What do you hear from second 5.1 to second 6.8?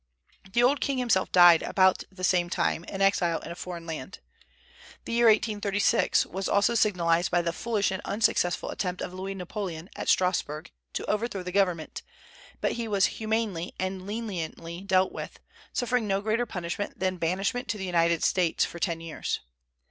year 1836 was also